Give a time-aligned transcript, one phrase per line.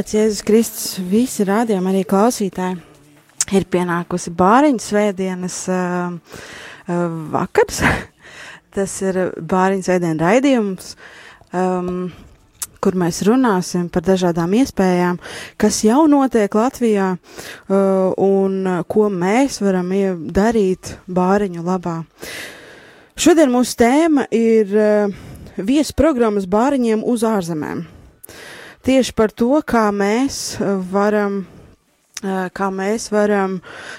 [0.00, 2.78] Slavēts Jēzus Kristus, visi rādījumi arī klausītāji.
[3.52, 6.14] Ir pienākusi bāriņu svētdienas uh,
[6.88, 7.02] uh,
[7.34, 7.82] vakars.
[8.78, 10.94] Tas ir bāriņu svētdienu raidījums,
[11.52, 12.08] um,
[12.80, 15.20] kur mēs runāsim par dažādām iespējām,
[15.60, 17.12] kas jau notiek Latvijā
[17.68, 18.58] un
[18.88, 19.92] ko mēs varam
[20.32, 22.00] darīt bāriņu labā.
[23.20, 24.76] Šodien mūsu tēma ir
[25.60, 27.88] viesprogrammas bāriņiem uz ārzemēm
[28.86, 31.42] tieši par to, kā mēs eh, varam
[32.24, 33.58] eh, kā mēs varam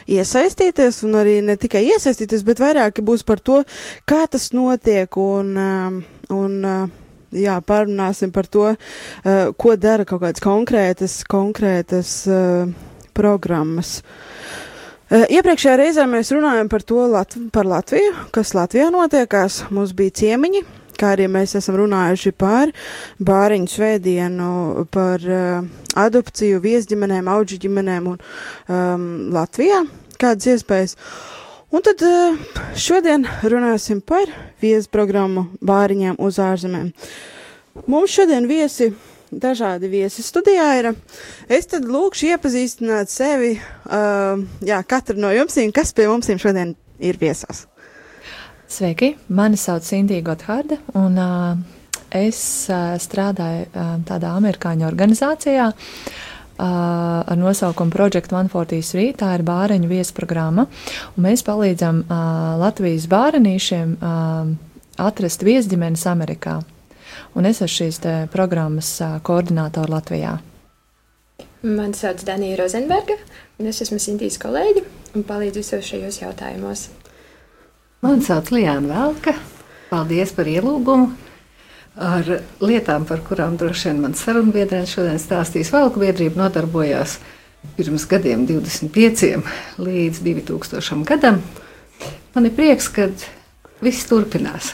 [0.10, 3.62] iesaistīties, un arī ne tikai iesaistīties, bet vairāk būs par to,
[4.10, 6.02] kā tas notiek, un, eh,
[6.34, 6.58] un
[7.32, 8.74] jā, parunāsim par to,
[9.56, 12.12] ko dara kaut kādas konkrētas, konkrētas
[13.16, 14.02] programmas.
[15.12, 19.62] Iepriekšējā reizē mēs runājam par to, Lat par Latviju, kas Latvijā notiekās.
[19.72, 20.64] Mums bija ciemiņi,
[21.02, 22.72] kā arī mēs esam runājuši par
[23.20, 24.52] bāriņu svētdienu,
[24.94, 25.68] par uh,
[26.00, 29.84] adopciju, viesģimenēm, auģu ģimenēm un um, Latvijā,
[30.22, 30.98] kādas iespējas.
[31.72, 32.36] Un tad uh,
[32.76, 34.30] šodien runāsim par
[34.64, 36.92] viesu programmu bāriņiem uz ārzemēm.
[37.88, 38.92] Mums šodien viesi
[39.32, 40.92] dažādi viesi studijā ir.
[41.48, 47.20] Es tad lūkšu iepazīstināt sevi, uh, jā, katru no jums, kas pie mums šodien ir
[47.22, 47.66] viesās.
[48.72, 51.58] Sveiki, mani sauc Sintī Gotthārda, un uh,
[52.16, 52.40] es
[52.72, 55.72] uh, strādāju uh, tādā amerikāņu organizācijā
[56.62, 59.16] ar nosaukumu Project 143.
[59.18, 60.68] Tā ir bāreņu viesprogramma,
[61.18, 62.04] un mēs palīdzam
[62.62, 63.96] Latvijas bārenīšiem
[65.02, 66.60] atrast viesģimenes Amerikā.
[67.34, 68.94] Un es esmu šīs programmas
[69.26, 70.38] koordinātori Latvijā.
[71.66, 73.18] Mani sauc Danija Rozenberga,
[73.58, 74.86] un es esmu Sintīs kolēģi
[75.18, 76.92] un palīdzu visos šajos jautājumos.
[78.02, 79.36] Mani sauc Lijāna Velka.
[79.92, 81.12] Paldies par ielūgumu.
[82.02, 82.30] Ar
[82.64, 87.20] lietām, par kurām droši vien mans sarunbiedrene šodien stāstīs, Velku biedrība nodarbojās
[87.76, 89.44] pirms gadiem, 25
[89.78, 91.38] līdz 2000 gadam.
[92.34, 93.06] Man ir prieks, ka
[93.86, 94.72] viss turpinās.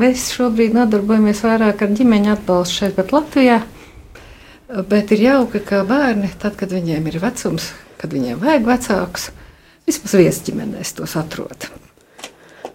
[0.00, 3.60] Mēs šobrīd nodarbojamies vairāk ar ģimeņa atbalstu šeit, bet Latvijā.
[4.88, 9.30] Bet ir jauki, ka bērni, tad, kad viņiem ir vecums, kad viņiem vajag vecākus,
[9.84, 11.68] vismaz viesģimenēs tos atrod.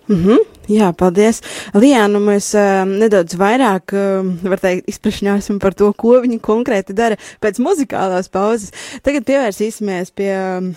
[0.08, 0.38] Mm -hmm,
[0.70, 1.42] jā, paldies.
[1.74, 7.18] Lijānu mēs uh, nedaudz vairāk, uh, var teikt, izprašņāsim par to, ko viņi konkrēti dara
[7.42, 8.72] pēc muzikālās pauzes.
[9.02, 10.74] Tagad pievērsīsimies pie.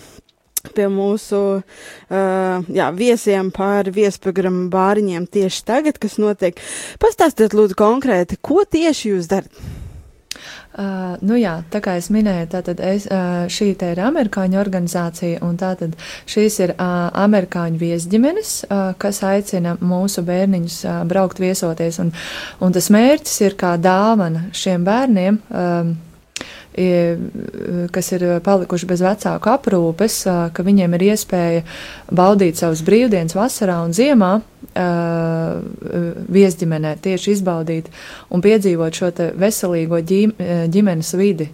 [0.75, 6.59] Pie mūsu uh, jā, viesiem par viesprogrammu bāriņiem tieši tagad, kas notiek.
[6.99, 9.51] Pastāstiet, lūdzu, konkrēti, ko tieši jūs darat?
[10.69, 15.39] Uh, nu jā, tā kā es minēju, tātad es, uh, šī te ir amerikāņu organizācija,
[15.45, 15.95] un tātad
[16.29, 22.13] šīs ir uh, amerikāņu viesģimenes, uh, kas aicina mūsu bērniņus uh, braukt viesoties, un,
[22.61, 25.41] un tas mērķis ir kā dāvana šiem bērniem.
[25.49, 26.08] Uh,
[27.91, 30.19] kas ir palikuši bez vecāku aprūpes,
[30.53, 31.63] ka viņiem ir iespēja
[32.13, 34.31] baudīt savus brīvdienas vasarā un ziemā
[36.37, 37.89] viesģimenē, tieši izbaudīt
[38.29, 41.49] un piedzīvot šo veselīgo ģimenes vidi,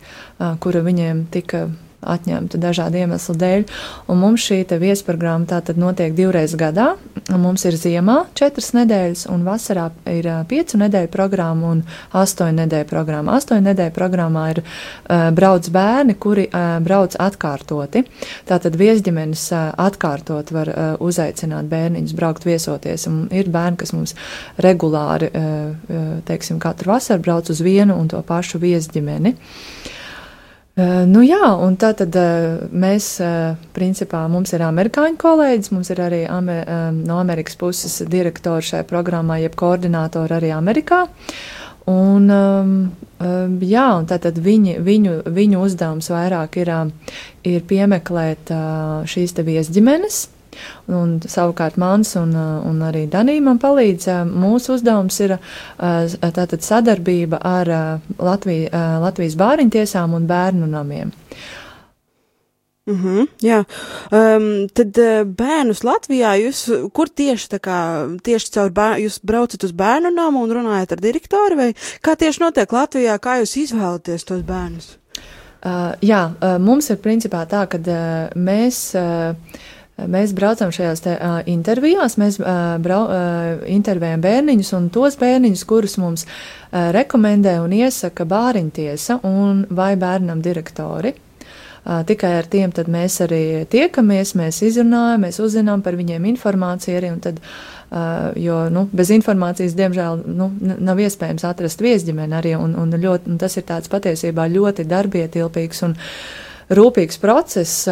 [0.59, 1.65] kura viņiem tika
[2.05, 3.65] atņemta dažādu iemeslu dēļ.
[4.11, 6.93] Un mums šī viesprogramma tātad notiek divreiz gadā.
[7.31, 11.83] Mums ir ziemā četras nedēļas, un vasarā ir piecu nedēļu programma un
[12.15, 13.37] astoņu nedēļu programma.
[13.39, 18.05] Astoņu nedēļu programmā ir uh, brauc bērni, kuri uh, brauc atkārtoti.
[18.49, 23.07] Tātad viesģimenes uh, atkārtot var uh, uzaicināt bērniņus braukt viesoties.
[23.09, 24.15] Un ir bērni, kas mums
[24.61, 29.35] regulāri, uh, teiksim, katru vasaru brauc uz vienu un to pašu viesģimeni.
[29.35, 29.93] Uh,
[30.75, 35.91] Uh, nu jā, un tā tad uh, mēs, uh, principā, mums ir amerikāņu kolēģis, mums
[35.93, 41.05] ir arī amer, um, no Amerikas puses direktori šai programmai, jeb koordinātori arī Amerikā.
[41.87, 42.75] Un, um,
[43.63, 46.73] jā, un tātad viņi, viņu, viņu uzdevums vairāk ir,
[47.47, 48.51] ir piemeklēt
[49.07, 50.23] šīs te viesģimenes,
[50.87, 54.09] Un, savukārt mans un, un arī Danija man palīdz.
[54.31, 55.37] Mūsu uzdevums ir
[55.77, 57.73] tātad sadarbība ar
[58.17, 58.71] Latviju,
[59.03, 61.13] Latvijas bāriņtiesām un bērnu namiem.
[62.85, 63.63] Mm -hmm, jā,
[64.11, 66.59] um, tad uh, bērnus Latvijā jūs,
[66.93, 67.77] kur tieši tā kā,
[68.23, 72.43] tieši caur bērnu, jūs braucat uz bērnu namu un runājat ar direktoru, vai kā tieši
[72.43, 74.97] notiek Latvijā, kā jūs izvēlaties tos bērnus?
[75.65, 78.93] Uh, jā, uh, mums ir principā tā, ka uh, mēs.
[78.93, 79.35] Uh,
[79.95, 85.63] Mēs braucam šajās te, uh, intervijās, mēs uh, brau, uh, intervējam bērniņus un tos bērniņus,
[85.69, 91.13] kurus mums uh, rekomendē un iesaka bāriņtiesa un vai bērnam direktori.
[91.85, 97.13] Uh, tikai ar tiem mēs arī tiekamies, mēs izrunājam, mēs uzzinām par viņiem informāciju arī,
[97.15, 97.39] un tad
[97.95, 100.47] Uh, jo nu, bez informācijas, diemžēl, nu,
[100.81, 105.83] nav iespējams atrast viesģimeni arī, un, un, ļoti, un tas ir tāds patiesībā ļoti darbietilpīgs
[105.85, 105.93] un
[106.73, 107.85] rūpīgs process,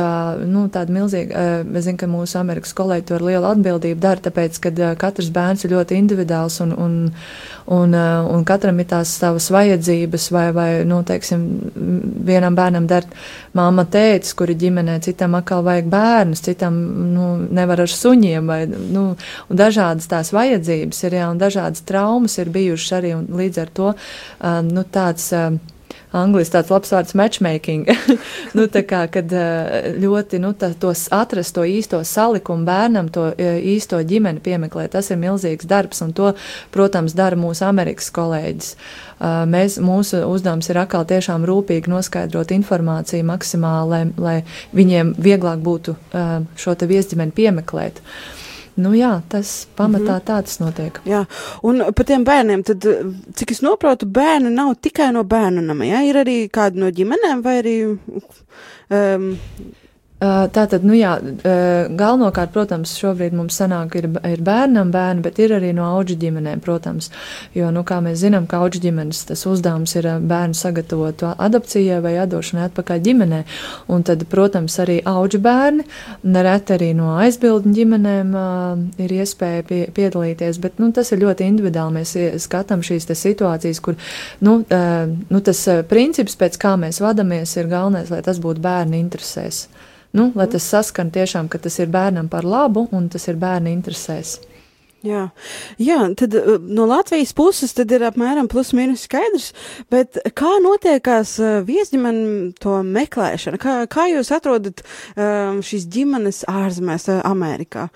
[0.50, 4.58] nu, tāda milzīga, es zinu, ka mūsu Amerikas kolēģi to ar lielu atbildību dara, tāpēc,
[4.64, 6.96] ka katrs bērns ir ļoti individuāls un, un,
[7.78, 11.44] un, un katram ir tās savas vajadzības, vai, vai, nu, teiksim,
[12.25, 13.06] vienam bērnam der
[13.54, 16.80] māma tētis, kuri ģimenē, citam atkal vajag bērnus, citam,
[17.14, 19.12] nu, nevar ar suņiem, vai, nu,
[19.50, 23.74] un dažādas tās vajadzības ir, jā, un dažādas traumas ir bijušas arī, un līdz ar
[23.78, 23.94] to,
[24.74, 25.30] nu, tāds,
[26.13, 27.88] Angliski tāds labs vārds matchmaking.
[28.57, 29.31] nu, tā kā, kad
[30.00, 35.21] ļoti, nu, tā, tos atrast to īsto salikumu bērnam, to īsto ģimeni piemeklēt, tas ir
[35.21, 36.33] milzīgs darbs, un to,
[36.74, 38.75] protams, dara mūsu Amerikas kolēģis.
[39.50, 44.38] Mēs, mūsu uzdevums ir atkal tiešām rūpīgi noskaidrot informāciju maksimāli, lai, lai
[44.75, 45.98] viņiem vieglāk būtu
[46.60, 48.04] šo te viesģimeni piemeklēt.
[48.04, 48.43] Uh,
[48.75, 50.25] Nu, jā, tas pamatā mm -hmm.
[50.25, 51.00] tāds notiek.
[51.06, 51.25] Jā,
[51.64, 52.86] un par tiem bērniem, tad,
[53.36, 57.42] cik es noprotu, bērni nav tikai no bērnu nama, jā, ir arī kādi no ģimenēm
[57.42, 57.98] vai arī.
[58.90, 59.38] Um,
[60.24, 61.18] Tātad, nu jā,
[62.00, 66.62] galvenokārt, protams, šobrīd mums sanāk ir, ir bērnam bērni, bet ir arī no auģu ģimenēm,
[66.64, 67.10] protams,
[67.58, 72.14] jo, nu, kā mēs zinām, ka auģu ģimenes tas uzdevums ir bērnu sagatavot adopcijai vai
[72.24, 73.42] atdošanai atpakaļ ģimenē,
[73.92, 75.88] un tad, protams, arī auģu bērni,
[76.24, 78.34] nereti arī no aizbildņu ģimenēm
[79.04, 82.16] ir iespēja pie, piedalīties, bet, nu, tas ir ļoti individuāli, mēs
[82.46, 84.00] skatām šīs situācijas, kur,
[84.46, 89.66] nu, nu, tas princips, pēc kā mēs vadamies, ir galvenais, lai tas būtu bērnu interesēs.
[90.13, 93.71] Nu, lai tas saskan tiešām, ka tas ir bērnam par labu un tas ir bērna
[93.74, 94.38] interesēs.
[95.04, 95.24] Jā.
[95.83, 99.50] Jā, tad uh, no Latvijas puses tad ir apmēram plus mīnus skaidrs,
[99.92, 103.60] bet kā notiekās uh, viesģimene to meklēšana?
[103.60, 107.89] Kā, kā jūs atrodat um, šīs ģimenes ārzemēs, uh, Amerikā?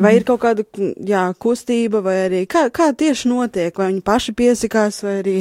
[0.00, 0.64] Vai ir kaut kāda
[1.06, 5.36] jā, kustība, vai arī kā, kā tieši notiek, vai viņi paši piesakās, vai arī,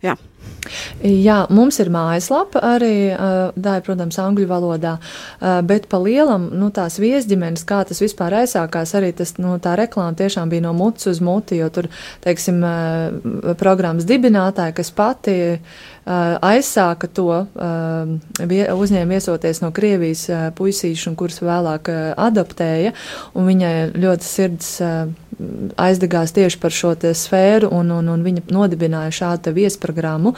[0.00, 0.16] jā.
[1.00, 2.94] Jā, mums ir mājaslapa arī,
[3.56, 4.96] tā ir, protams, angļu valodā,
[5.66, 10.12] bet pa lielam, nu, tās viesģimenes, kā tas vispār aizsākās, arī tas, nu, tā reklāma
[10.18, 11.88] tiešām bija no muts uz muti, jo tur,
[12.24, 12.60] teiksim,
[13.60, 15.38] programmas dibinātāja, kas pati
[16.10, 17.30] aizsāka to,
[18.40, 20.26] uzņēma viesoties no Krievijas
[20.58, 21.90] puisīšu, un kuras vēlāk
[22.20, 22.92] adoptēja,
[23.34, 24.76] un viņai ļoti sirds
[25.80, 30.29] aizdegās tieši par šo sfēru, un, un, un viņa nodibināja šādu viesprogrammu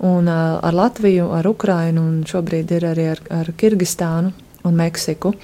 [0.00, 4.32] un, uh, ar Latviju, ar Ukrainu, un šobrīd ir arī ar, ar Kirgistānu
[4.64, 5.34] un Meksiku.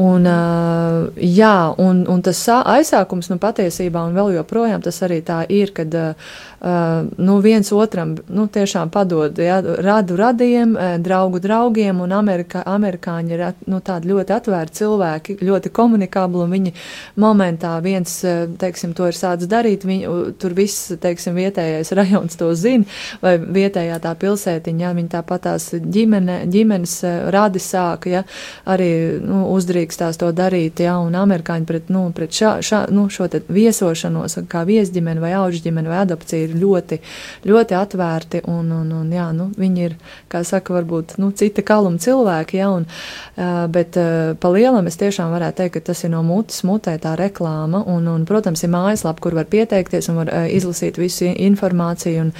[0.00, 5.42] Un, uh, jā, un, un tas aizsākums nu, patiesībā, un vēl joprojām tas arī tā
[5.52, 6.30] ir, kad uh,
[7.16, 13.42] nu, viens otram nu, tiešām padod ja, radu radiem, draugu draugiem, un Amerikā, amerikāņi ir
[13.68, 16.72] nu, tādi ļoti atvērti cilvēki, ļoti komunikabli, un viņi
[17.20, 18.18] momentā viens,
[18.60, 22.88] teiksim, to ir sācis darīt, viņu, tur viss, teiksim, vietējais rajons to zina,
[23.20, 26.96] vai vietējā tā pilsētiņa, ja, viņi tāpat tās ģimene, ģimenes
[27.34, 28.24] radi sāka, ja,
[28.64, 33.28] arī nu, uzdrīkstās to darīt, ja, un amerikāņi pret, nu, pret šā, šā, nu, šo
[33.30, 36.98] te viesošanos, kā viesģimeni vai auģģimeni vai adopciju ir ļoti,
[37.46, 39.96] ļoti atvērti, un, un, un jā, nu, viņi ir,
[40.32, 42.86] kā saka, varbūt, nu, cita kaluma cilvēki, ja, un,
[43.72, 43.98] bet
[44.40, 48.08] pa lielam es tiešām varētu teikt, ka tas ir no mutes mutē tā reklāma, un,
[48.12, 52.32] un protams, ir mājaslapa, kur var pieteikties un var izlasīt visu informāciju, un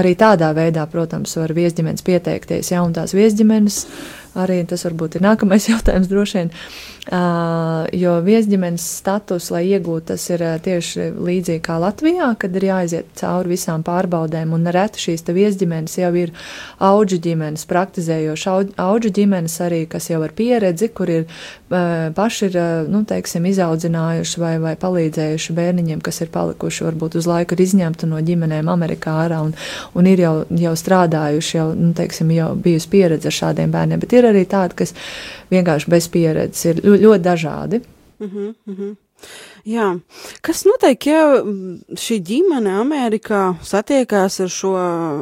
[0.00, 3.84] arī tādā veidā, protams, var viesģimenes pieteikties, ja, un tās viesģimenes
[4.38, 6.52] arī tas varbūt ir nākamais jautājums droši vien.
[7.02, 12.68] Uh, jo viesģimenes status, lai iegūtu, tas ir uh, tieši līdzīgi kā Latvijā, kad ir
[12.68, 16.30] jāiziet cauri visām pārbaudēm, un reti šīs viesģimenes jau ir
[16.78, 22.60] auģu ģimenes, praktizējoši auģu ģimenes arī, kas jau ar pieredzi, kur ir uh, paši ir,
[22.94, 28.12] nu, teiksim, izaudzinājuši vai, vai palīdzējuši bērniņiem, kas ir palikuši varbūt uz laiku ir izņemti
[28.12, 29.56] no ģimenēm Amerikā ārā un,
[29.98, 34.14] un ir jau, jau strādājuši, jau, nu, teiksim, jau bijusi pieredze ar šādiem bērniem, bet
[34.20, 34.94] ir arī tādi, kas
[35.50, 37.82] vienkārši bez pieredzes ir ļoti dažādi.
[38.20, 38.96] Mm -hmm, mm -hmm.
[39.64, 39.98] Jā,
[40.42, 41.20] kas notiek, ja
[41.94, 44.72] šī ģimene Amerikā satiekās ar šo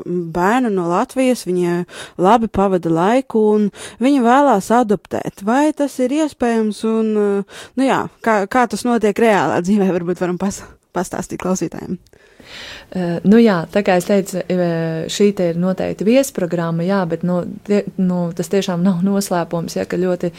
[0.07, 1.85] bērnu no Latvijas, viņa
[2.17, 5.45] labi pavada laiku un viņa vēlās adoptēt?
[5.45, 7.13] Vai tas ir iespējams un,
[7.77, 10.63] nu jā, kā, kā tas notiek reālā dzīvē, varbūt varam pas,
[10.97, 11.99] pastāstīt klausītājiem?
[12.01, 12.30] Uh,
[13.23, 17.41] nu jā, tā kā es teicu, eh, šī te ir noteikti viesprogramma, jā, bet nu,
[17.67, 20.33] tie, nu, tas tiešām nav noslēpums, ja, ka ļoti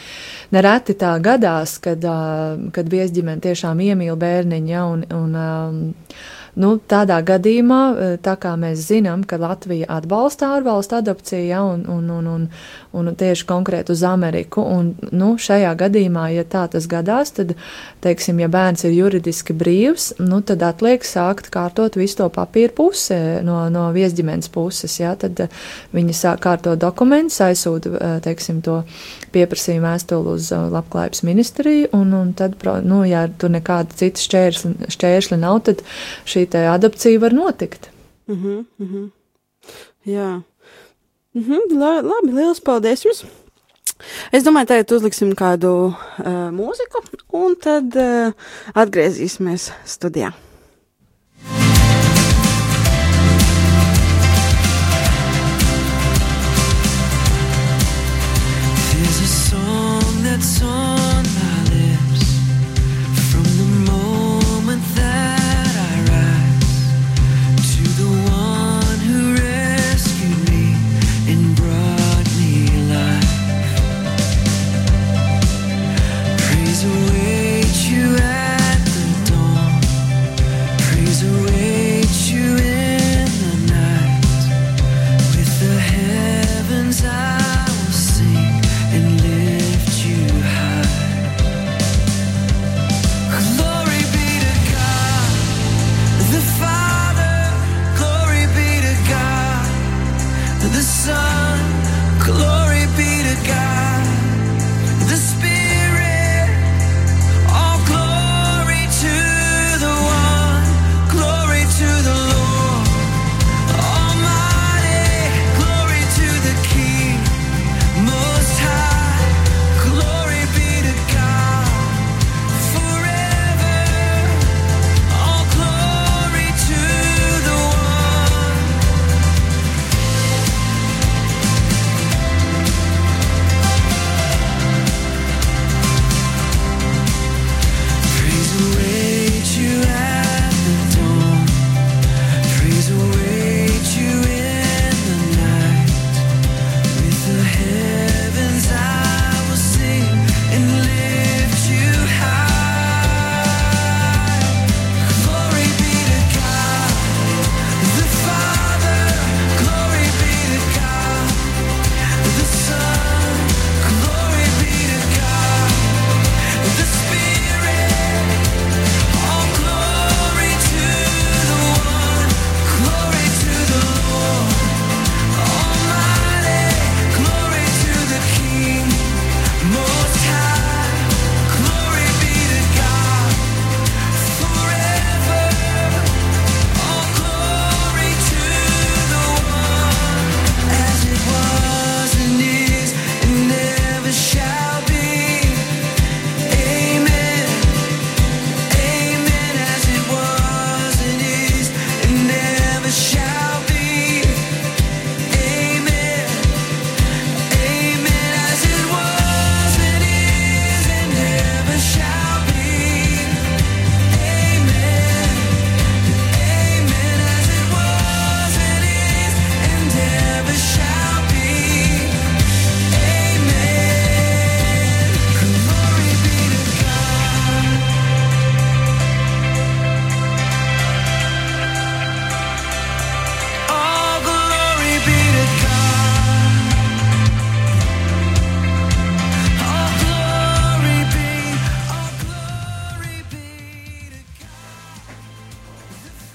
[0.51, 5.81] nereti tā gadās, kad, uh, kad viesģimene tiešām iemīl bērniņu, ja, un, un um,
[6.59, 11.85] Nu, tādā gadījumā, eh, tā kā mēs zinām, ka Latvija atbalsta ārvalstu adopciju, ja, un,
[11.87, 12.47] un, un, un,
[12.91, 17.55] un tieši konkrēti uz Ameriku, un nu, šajā gadījumā, ja tā tas gadās, tad,
[18.03, 23.15] teiksim, ja bērns ir juridiski brīvs, nu, tad atliek sākt kārtot visu to papīru pusi
[23.47, 25.61] no, no viesģimenes puses, ja, tad eh,
[25.95, 28.81] viņi sāk kārtot dokumentus, aizsūta, eh, teiksim, to
[29.33, 35.39] pieprasījumu vēstuli uz labklājības ministriju, un, un tad, nu, ja tur nekāda cita šķēršļa, šķēršļa
[35.41, 35.83] nav, tad
[36.25, 37.89] šī šī adopcija var notikt.
[38.27, 39.09] Uh -huh, uh -huh.
[40.05, 40.41] Jā,
[41.35, 43.25] uh -huh, la, labi, liels paldies jums!
[44.31, 47.03] Es domāju, tagad uzliksim kādu uh, mūziku,
[47.37, 48.33] un tad uh,
[48.73, 50.31] atgriezīsimies studijā.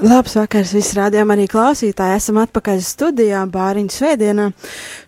[0.06, 2.20] Labs vakars, visi rādījām arī klausītāji.
[2.20, 4.44] Esam atpakaļ studijā Bāriņu svētdienā.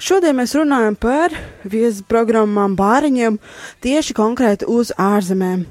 [0.03, 3.37] Šodien mēs runājam par viesu programmām Bāriņiem
[3.85, 5.63] tieši konkrēti uz ārzemēm.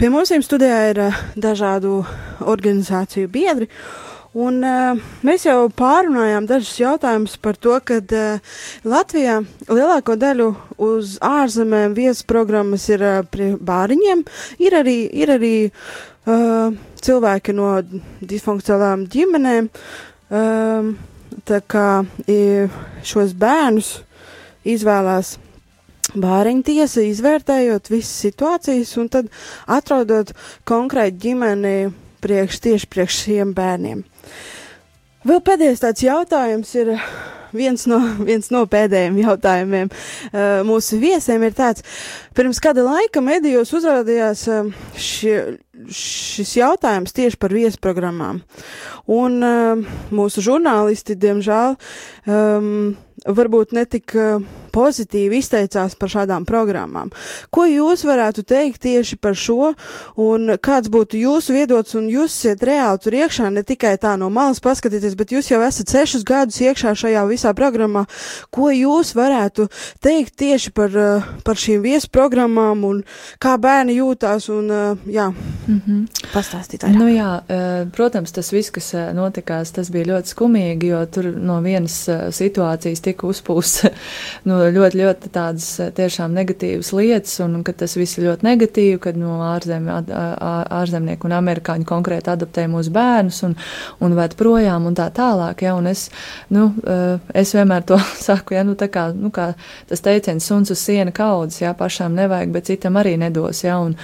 [0.00, 2.00] Pie mums studijā ir uh, dažādu
[2.42, 3.70] organizāciju biedri.
[4.34, 10.52] Un, uh, mēs jau pārunājām dažus jautājumus par to, ka uh, Latvijā lielāko daļu
[10.90, 14.26] uz ārzemēm viesu programmas ir uh, bāriņiem.
[14.58, 15.98] Ir arī, ir arī uh,
[17.00, 17.70] cilvēki no
[18.20, 19.70] disfunkcionālām ģimenēm,
[20.30, 20.90] um,
[21.48, 21.86] tā kā
[23.06, 23.94] šos bērnus
[24.68, 25.36] izvēlās
[26.18, 29.28] bāriņu tiesa, izvērtējot visas situācijas un tad
[29.70, 30.32] atrodot
[30.68, 31.74] konkrētu ģimeni
[32.20, 34.02] priekš, tieši priekš šiem bērniem.
[35.26, 36.94] Vēl pēdējais tāds jautājums ir,
[37.52, 37.98] viens no,
[38.28, 41.84] viens no pēdējiem jautājumiem uh, mūsu viesiem ir tāds,
[42.36, 45.36] pirms kāda laika medijos uzrādījās uh, šie,
[45.92, 48.40] šis jautājums tieši par viesprogrammām.
[49.12, 51.76] Un uh, mūsu žurnālisti, diemžēl,
[52.24, 52.72] um,
[53.28, 54.40] varbūt netik uh,
[54.72, 57.10] pozitīvi izteicās par šādām programmām.
[57.54, 59.72] Ko jūs varētu teikt tieši par šo,
[60.20, 64.30] un kāds būtu jūsu viedots, un jūs esat reāli tur iekšā, ne tikai tā no
[64.32, 68.06] malas paskatīties, bet jūs jau esat sešus gadus iekšā šajā visā programmā.
[68.54, 69.68] Ko jūs varētu
[70.02, 73.02] teikt tieši par, uh, par šīm viesprogrammām, un
[73.42, 76.06] kā bērni jūtās, un uh, jā, mm -hmm.
[76.34, 76.98] pastāstīt vairāk.
[76.98, 77.30] Nu jā,
[77.96, 83.26] protams, tas viss, kas notikās, tas bija ļoti skumīgi, jo tur no vienas situācijas tika
[83.26, 83.88] uzpūsts
[84.48, 89.18] nu, ļoti, ļoti tādas tiešām negatīvas lietas, un ka tas viss ir ļoti negatīvi, kad
[89.18, 93.56] no nu, ārzem, ārzemnieku un amerikāņu konkrēti adoptē mūsu bērnus un,
[94.04, 96.08] un ved projām un tā tālāk, ja, un es,
[96.54, 96.68] nu,
[97.34, 99.52] es vienmēr to saku, ja, nu, tā kā, nu, kā
[99.90, 103.96] tas teiciens suns uz siena kaudzes, ja, pašām nevajag, bet citam arī nedos, ja, un,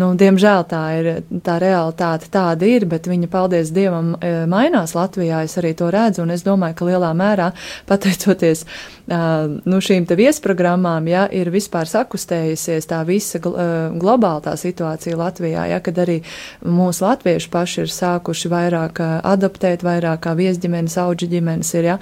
[0.00, 1.10] nu, diemžēl tā ir,
[1.46, 4.14] tā realitāte tāda ir, bet viņa, paldies Dievam,
[4.50, 7.50] mainās Latvijā, es arī to redzu, un es domāju, ka lielā mērā,
[7.90, 8.64] pateicoties,
[9.10, 15.98] nu, šīm viesprogrammām, ja, ir vispār sakustējusies tā visa globāla tā situācija Latvijā, ja, kad
[15.98, 16.20] arī
[16.62, 21.98] mūsu latvieši paši ir sākuši vairāk adaptēt, vairāk kā viesģimenes, auģi ģimenes ir, ja,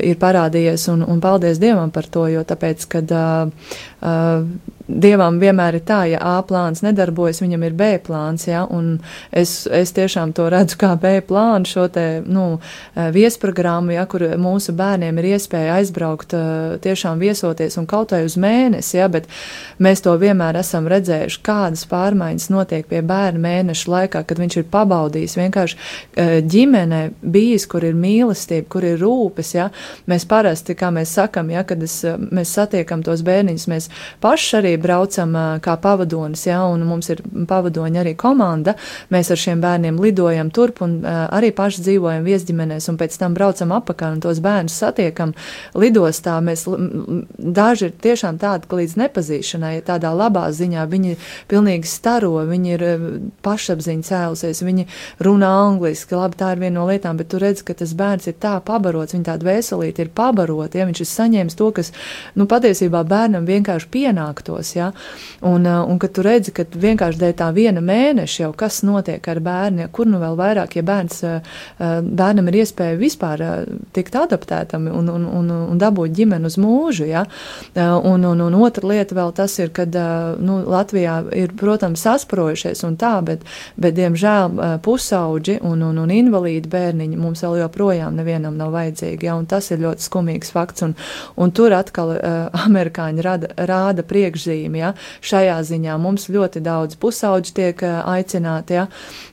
[0.00, 5.78] ir parādījies, un, un paldies Dievam par to, jo tāpēc, kad uh, uh, Dievam vienmēr
[5.78, 8.96] ir tā, ja A plāns nedarbojas, viņam ir B plāns, ja, un
[9.30, 12.58] es, es tiešām to redzu kā B plānu šo te, nu,
[12.96, 16.34] viesprogrammu, ja, kur mūsu bērniem ir iespēja aizbraukt,
[16.82, 19.28] tiešām viesoties un kaut vai uz mēnesi, ja, bet
[19.78, 24.68] mēs to vienmēr esam redzējuši, kādas pārmaiņas notiek pie bērna mēneša laikā, kad viņš ir
[24.72, 29.70] pabaudījis vienkārši ģimenē bijis, kur ir mīlestība, kur ir rūpes, ja,
[30.10, 33.90] mēs parasti, kā mēs sakam, ja, kad es, mēs satiekam tos bērniņus, mēs
[34.24, 38.74] paši arī braucam kā pavadonis, ja, un mums ir pavadoņa arī komanda.
[39.12, 43.74] Mēs ar šiem bērniem lidojam turp un arī paši dzīvojam viesģimenēs, un pēc tam braucam
[43.76, 45.34] apakaļ un tos bērnus satiekam
[45.78, 46.38] lidostā.
[46.44, 46.66] Mēs,
[47.38, 51.16] daži ir tiešām tādi, ka līdz nepazīšanai, tādā labā ziņā, viņi
[51.50, 52.86] pilnīgi staro, viņi ir
[53.44, 54.86] pašapziņa cēlusies, viņi
[55.24, 58.36] runā angliski, labi, tā ir viena no lietām, bet tu redz, ka tas bērns ir
[58.40, 61.92] tā pabarots, viņa tāda veselīta ir pabarota, ja viņš ir saņēmis to, kas,
[62.38, 64.76] nu, patiesībā bērnam vienkārši pienāktos mājās.
[64.76, 64.92] Ja?
[65.40, 69.26] Un, uh, un kad tu redzi, ka vienkārši dēļ tā viena mēneša jau kas notiek
[69.28, 71.40] ar bērnu, kur nu vēl vairāk, ja bērns, uh,
[71.78, 73.40] uh, bērnam ir iespēja vispār
[73.92, 77.06] tikt adaptētam un, un, un, un dabūt ģimeni uz mūžu.
[77.08, 77.24] Ja?
[77.76, 79.94] Un, un, un otra lieta vēl tas ir, kad
[80.40, 83.44] nu, Latvijā ir, protams, sasprojušies un tā, bet,
[83.80, 89.28] bet diemžēl pusauģi un, un, un invalīdi bērniņi mums vēl joprojām nevienam nav vajadzīgi.
[89.28, 89.36] Ja?
[89.40, 90.84] Un tas ir ļoti skumīgs fakts.
[90.86, 90.96] Un,
[91.40, 94.80] un tur atkal uh, amerikāņi rada, rāda priekšzīmi ieguldījumi.
[94.80, 94.92] Ja?
[95.22, 98.86] Šajā ziņā mums ļoti daudz pusauģi tiek eh, aicināti ja?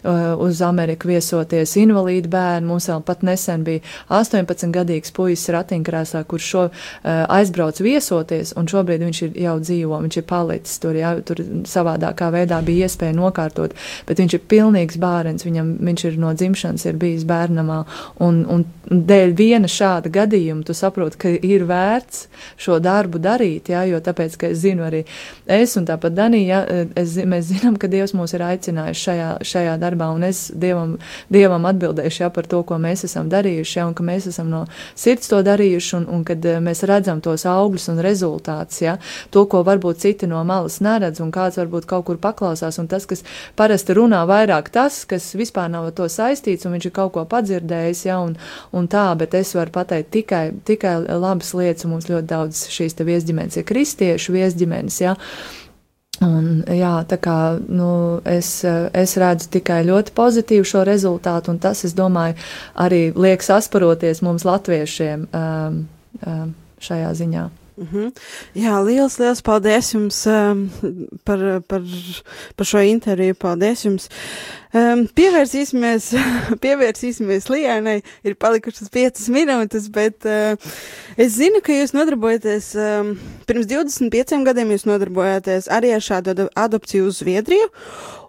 [0.03, 2.67] Eh, uz Ameriku viesoties invalīdu bērnu.
[2.67, 9.03] Mums vēl pat nesen bija 18-gadīgs puisis ratiņkrēsā, kurš šo eh, aizbrauc viesoties, un šobrīd
[9.05, 11.15] viņš ir jau dzīvo, viņš ir palicis tur, ja?
[11.21, 13.75] tur savādākā veidā bija iespēja nokārtot,
[14.07, 17.83] bet viņš ir pilnīgs bērns, viņam, viņš ir no dzimšanas ir bijis bērnamā,
[18.23, 22.27] un, un dēļ viena šāda gadījuma tu saproti, ka ir vērts
[22.61, 23.83] šo darbu darīt, ja?
[23.87, 25.03] jo tāpēc, ka es zinu arī
[25.47, 26.61] es un tāpat Danija,
[26.97, 30.97] es, mēs zinām, ka Dievs mūs ir aicinājis šajā, šajā darbā, un es Dievam,
[31.33, 34.63] Dievam atbildēšu jā, par to, ko mēs esam darījuši, jā, un ka mēs esam no
[34.97, 38.97] sirds to darījuši, un, un kad eh, mēs redzam tos augļus un rezultātus, jā,
[39.33, 43.07] to, ko varbūt citi no malas neredz, un kāds varbūt kaut kur paklausās, un tas,
[43.09, 43.23] kas
[43.59, 48.05] parasti runā vairāk tas, kas vispār nav to saistīts, un viņš ir kaut ko padzirdējis,
[48.09, 48.35] jā, un,
[48.75, 52.97] un tā, bet es varu pateikt tikai, tikai labas lietas, un mums ļoti daudz šīs
[52.97, 55.17] te viesģimenes ir kristiešu viesģimenes, jā, Ja?
[56.25, 57.37] Un, jā, tā kā
[57.69, 57.89] nu,
[58.25, 62.33] es, es redzu tikai ļoti pozitīvu šo rezultātu, un tas, es domāju,
[62.81, 65.83] arī liek sasparoties mums, latviešiem, um,
[66.25, 67.45] um, šajā ziņā.
[67.77, 68.11] Mm -hmm.
[68.55, 70.69] Jā, liels, liels paldies jums um,
[71.23, 71.81] par, par,
[72.55, 73.35] par šo interviju.
[73.35, 74.09] Paldies jums.
[74.73, 76.09] Um, pievērsīsimies,
[76.63, 78.01] pievērsīsimies Lijānai.
[78.23, 80.57] Ir palikušas piecas minūtes, bet uh,
[81.17, 83.13] es zinu, ka jūs nodarbojaties, um,
[83.45, 87.69] pirms 25 gadiem jūs nodarbojāties arī ar šādu adopciju uz Zviedriju.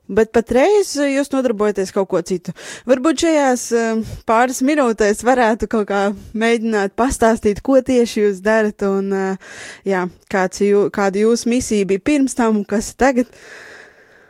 [0.08, 2.54] Bet patreiz eh, jūs nodarbojaties kaut ko citu.
[2.88, 6.02] Varbūt šajās uh, pāris minūtēs varētu kaut kā
[6.38, 9.56] mēģināt pastāstīt, ko tieši jūs darat un uh,
[9.88, 13.28] jā, kāds jū, kāda jūsu misija bija pirms tam un kas tagad.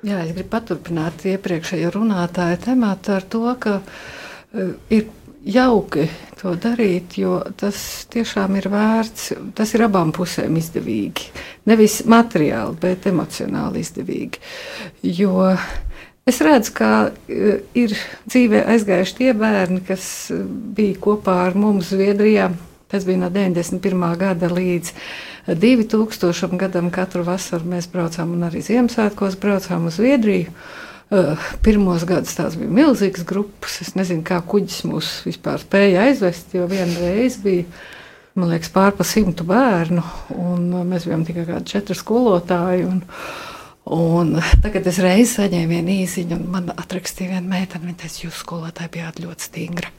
[0.02, 5.06] Jā, es gribu paturpināt iepriekšējo runātāju tematu ar to, ka uh, ir
[5.48, 9.32] jauki to darīt, jo tas tiešām ir vērts.
[9.56, 11.30] Tas ir abām pusēm izdevīgi.
[11.68, 14.40] Nevis materiāli, bet emocionāli izdevīgi.
[15.18, 15.50] Jo
[16.28, 16.90] es redzu, ka
[17.28, 17.92] e, ir
[18.28, 20.06] dzīvē aizgājuši tie bērni, kas
[20.76, 22.50] bija kopā ar mums Zviedrijā.
[22.88, 24.04] Tas bija no 91.
[24.16, 24.92] gada līdz
[25.60, 26.56] 2000.
[26.60, 26.88] gadam.
[26.92, 30.52] Katru vasaru mēs braucām un arī Ziemassvētkos braucām uz Zviedriju.
[31.08, 33.78] Uh, pirmos gadus tās bija milzīgas grupas.
[33.84, 37.64] Es nezinu, kā kuģis mūs vispār spēja aizvest, jo vienreiz bija,
[38.38, 40.02] man liekas, pārpa simtu bērnu,
[40.38, 42.88] un mēs bijām tikai kādi četri skolotāji.
[42.88, 43.04] Un,
[43.88, 47.86] Un tagad es reiz saņēmu vienu īsiņu, un man atrakstīja viena meitene.
[47.86, 49.92] Viņa teica, jūs skolotāji bijāt ļoti stingra.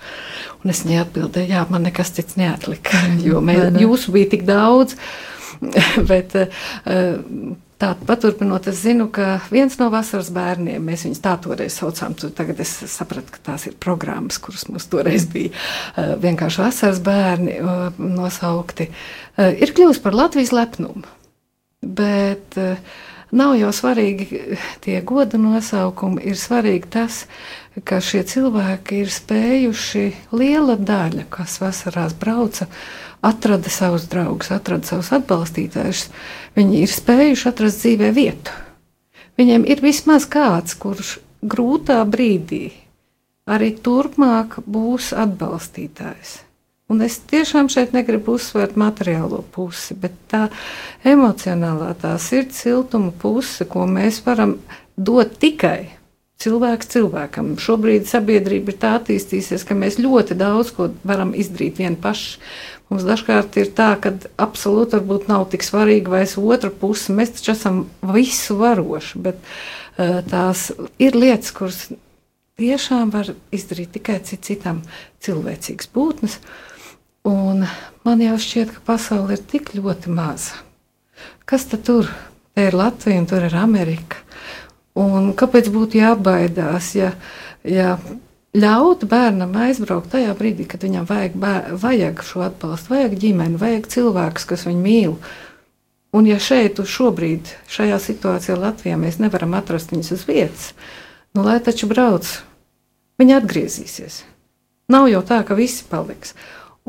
[0.61, 4.93] Un es viņai atbildēju, jā, man nekas cits neatlika, jo mē, jūsu bija tik daudz.
[6.11, 11.77] Bet, uh, Tā paturpinot, es zinu, ka viens no vasaras bērniem, mēs viņus tā toreiz
[11.79, 16.99] saucām, tagad es sapratu, ka tās ir programmas, kuras mums toreiz bija uh, vienkārši vasaras
[17.05, 21.05] bērni uh, nosaukti, uh, ir kļuvusi par Latvijas lepnumu.
[21.79, 22.99] Bet uh,
[23.31, 27.23] nav jau svarīgi tie goda nosaukumi, ir svarīgi tas,
[27.87, 32.67] ka šie cilvēki ir spējuši liela daļa, kas vasarās brauca
[33.25, 36.07] atrada savus draugus, atrada savus atbalstītājus.
[36.57, 38.53] Viņi ir spējuši atrast dzīvē vietu.
[39.39, 42.69] Viņiem ir vismaz kāds, kurš grūtā brīdī
[43.49, 46.39] arī turpmāk būs atbalstītājs.
[46.89, 50.47] Un es tiešām šeit negribu uzsvērt materiālo pusi, bet tā
[51.05, 54.57] emocionālā, tā sirds siltuma puse, ko mēs varam
[54.97, 55.98] dot tikai
[56.39, 57.55] cilvēks cilvēkam.
[57.59, 62.37] Šobrīd sabiedrība ir tā attīstījusies, ka mēs ļoti daudz ko varam izdarīt vieni paši.
[62.89, 67.35] Mums dažkārt ir tā, ka absolūti varbūt nav tik svarīgi, vai es otru pusi mēs
[67.35, 67.81] taču esam
[68.15, 71.83] visu varoši, bet uh, tās ir lietas, kuras
[72.59, 74.81] tiešām var izdarīt tikai cit citam
[75.25, 76.39] cilvēcīgas būtnes.
[77.27, 77.67] Un
[78.07, 80.63] man jau šķiet, ka pasaule ir tik ļoti maza.
[81.45, 82.07] Kas tad tur?
[82.55, 84.23] Te ir Latvija un tur ir Amerika.
[84.99, 87.13] Un kāpēc būtu jābaidās, ja,
[87.63, 87.93] ja
[88.57, 93.87] ļaut bērnam aizbraukt tajā brīdī, kad viņam vajag, bēr, vajag šo atbalstu, vajag ģimeni, vajag
[93.93, 95.15] cilvēkus, kas viņu mīl.
[96.17, 100.71] Un ja šeit, šobrīd, šajā situācijā Latvijā mēs nevaram atrast viņus uz vietas,
[101.37, 102.25] nu lai taču brauc,
[103.21, 104.23] viņi atgriezīsies.
[104.89, 106.33] Nav jau tā, ka visi paliks.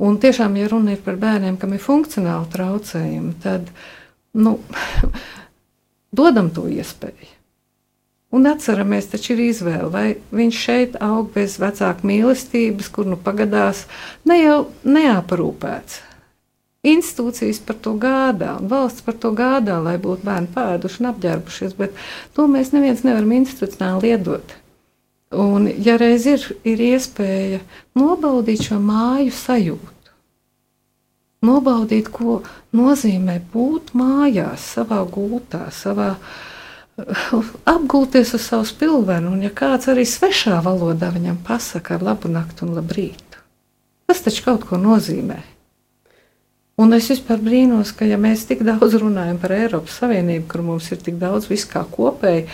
[0.01, 3.69] Un tiešām, ja runa ir par bērniem, kam ir funkcionāli traucējumi, tad
[4.41, 4.57] nu,
[6.23, 7.40] dodam to iespēju.
[8.31, 13.89] Un atceramies, taču ir izvēle, vai viņš šeit aug bez vecāka mīlestības, kur nu pagadās
[14.31, 15.97] ne jau neaprūpēts.
[16.87, 21.99] Institūcijas par to gādā, valsts par to gādā, lai būtu bērni pēduši un apģērbušies, bet
[22.37, 24.55] to mēs neviens nevaram institucionāli iedot.
[25.35, 27.59] Un, ja reiz ir, ir iespēja
[27.99, 30.15] nobaudīt šo māju sajūtu,
[31.51, 32.39] nobaudīt, ko
[32.79, 36.49] nozīmē būt mājās, savā gultā, savā gultā,
[37.75, 42.67] apgulties uz savu spilvenu, un ja kāds arī svešā valodā viņam pasaka ar labu nakti
[42.67, 43.41] un labrīt,
[44.11, 45.41] tas taču kaut ko nozīmē.
[46.81, 50.87] Un es vispār brīnos, ka ja mēs tik daudz runājam par Eiropas Savienību, kur mums
[50.95, 52.47] ir tik daudz viskā kopēji,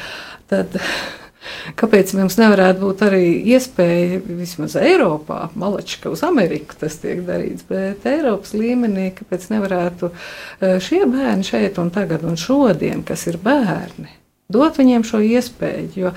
[0.51, 0.75] tad
[1.81, 3.23] kāpēc mums nevarētu būt arī
[3.55, 10.79] iespēja vismaz Eiropā, malačka uz Ameriku tas tiek darīts, bet Eiropas līmenī, kāpēc nevarētu eh,
[10.83, 14.11] šie bērni šeit un tagad un šodien, kas ir bērni,
[14.53, 16.13] dot viņiem šo iespēju, jo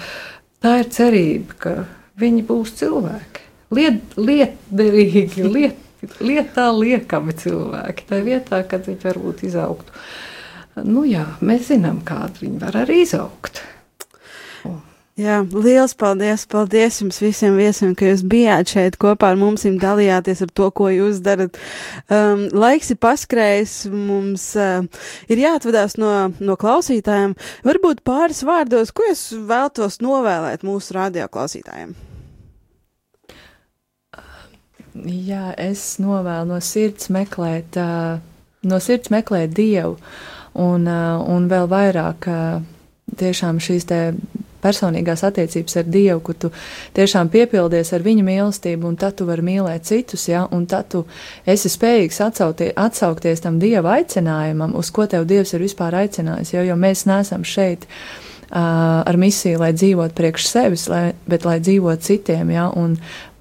[0.64, 1.76] tā ir cerība, ka
[2.20, 3.46] viņi būs cilvēki.
[3.76, 5.80] Liet, lietderīgi, liet,
[6.24, 8.08] lietā liekami cilvēki.
[8.10, 10.00] Tā vietā, kad viņi varbūt izaugtu.
[10.86, 13.64] Nu jā, mēs zinām, kāda viņi var arī izaugt.
[15.20, 16.46] Jā, liels paldies!
[16.48, 20.70] Paldies jums visiem viesiem, ka jūs bijāt šeit kopā ar mums un dalījāties ar to,
[20.72, 21.60] ko jūs darat.
[22.08, 24.88] Um, laiks ir paskrējis, mums uh,
[25.28, 27.36] ir jāatvadās no, no klausītājiem.
[27.68, 31.92] Varbūt pāris vārdos, ko es vēltos novēlēt mūsu radioklausītājiem?
[35.04, 38.24] Jā, es novēlu no sirds meklēt, uh,
[38.64, 39.98] no sirds meklēt Dievu
[40.56, 42.62] un, uh, un vēl vairāk uh,
[43.20, 44.06] tiešām šīs te
[44.64, 46.52] personīgās attiecības ar Dievu, kur tu
[46.98, 51.04] tiešām piepildies ar viņa mīlestību, un tad tu vari mīlēt citus, ja, un tad tu
[51.50, 56.66] esi spējīgs atsautie, atsaukties tam Dieva aicinājumam, uz ko tev Dievs ir vispār aicinājis, jo,
[56.72, 57.88] jo mēs nesam šeit
[58.50, 62.50] ar misiju, lai dzīvot priekš sevis, lai, bet lai dzīvot citiem.
[62.50, 62.68] Ja?
[62.74, 62.96] Un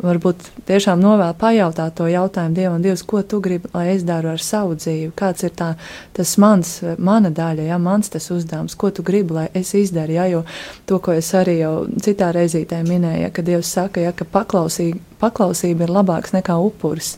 [0.04, 4.42] varbūt tiešām novēl pajautāt to jautājumu Dievam, Dievs, ko tu gribi, lai es daru ar
[4.44, 5.70] savu dzīvi, kāds ir tā,
[6.16, 7.80] tas mans, mana daļa, ja?
[7.82, 10.18] mans tas uzdevums, ko tu gribi, lai es izdaru.
[10.18, 10.28] Ja?
[10.28, 10.44] Jo
[10.86, 11.72] to, ko es arī jau
[12.04, 17.16] citā reizītē minēju, ja, ka Dievs saka, ja, ka paklausība, paklausība ir labāks nekā upuris,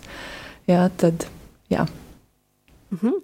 [0.70, 1.26] ja, tad
[1.72, 1.88] jā.
[2.94, 3.18] Mhm.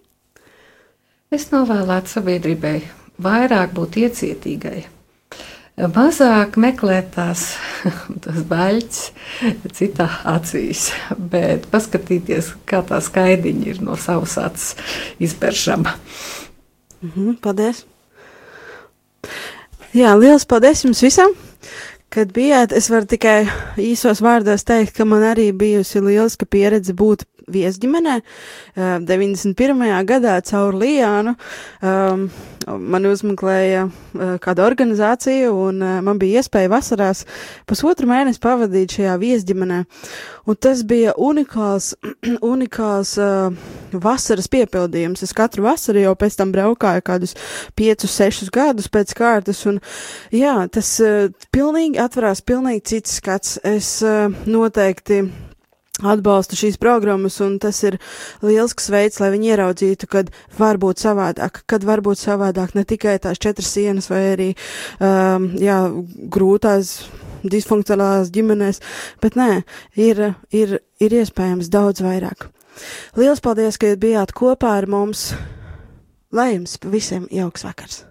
[1.35, 2.77] Es novēlētu sabiedrībai
[3.23, 4.85] vairāk būt iecietīgai,
[5.93, 7.49] mazāk meklēt tās,
[8.25, 14.75] tās baļķis citā acīs, bet paskatīties, kā tā skaidiņa ir no savas acis
[15.23, 15.97] izberšama.
[17.05, 17.85] Mhm, paldies!
[19.97, 21.37] Jā, liels paldies jums visam!
[22.17, 23.49] Kad bijāt, es varu tikai
[23.83, 28.19] īsos vārdos teikt, ka man arī bijusi lieliska pieredze būt viesģimenē.
[28.77, 29.87] 91.
[30.09, 31.37] gadā caur Lijānu
[31.81, 32.27] um,
[32.67, 33.87] man uzmeklēja
[34.43, 37.23] kāda organizācija, un man bija iespēja vasarās
[37.69, 39.83] pusotru mēnesi pavadīt šajā viesģimenē.
[40.47, 41.93] Un tas bija unikāls,
[42.53, 43.55] unikāls uh,
[43.93, 45.25] vasaras piepildījums.
[45.27, 47.35] Es katru vasaru jau pēc tam braukāju kādus
[47.79, 49.81] piecus, sešus gadus pēc kārtas, un
[50.35, 53.59] jā, tas uh, pilnīgi atverās pilnīgi cits skats.
[53.67, 55.25] Es uh, noteikti
[56.05, 57.99] atbalstu šīs programmas, un tas ir
[58.45, 63.17] lielisks veids, lai viņi ieraudzītu, kad var būt savādāk, kad var būt savādāk ne tikai
[63.23, 64.51] tās četras sienas vai arī,
[65.01, 65.79] um, jā,
[66.33, 66.99] grūtās,
[67.47, 68.83] disfunkcionālās ģimenēs,
[69.23, 69.51] bet nē,
[70.01, 72.51] ir, ir, ir iespējams daudz vairāk.
[73.17, 75.31] Lielas paldies, ka bijāt kopā ar mums.
[76.35, 78.03] Lai jums visiem jauks vakars!